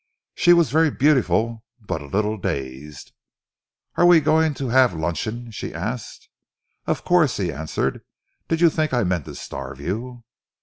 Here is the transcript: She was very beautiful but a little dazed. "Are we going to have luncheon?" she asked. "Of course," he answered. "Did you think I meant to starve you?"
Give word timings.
She 0.33 0.51
was 0.53 0.71
very 0.71 0.89
beautiful 0.89 1.63
but 1.79 2.01
a 2.01 2.07
little 2.07 2.35
dazed. 2.35 3.11
"Are 3.97 4.05
we 4.07 4.19
going 4.19 4.55
to 4.55 4.69
have 4.69 4.95
luncheon?" 4.95 5.51
she 5.51 5.75
asked. 5.75 6.27
"Of 6.87 7.05
course," 7.05 7.37
he 7.37 7.53
answered. 7.53 8.01
"Did 8.47 8.61
you 8.61 8.71
think 8.71 8.95
I 8.95 9.03
meant 9.03 9.25
to 9.25 9.35
starve 9.35 9.79
you?" 9.79 10.23